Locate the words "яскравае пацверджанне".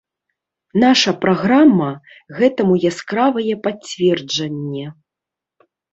2.93-4.85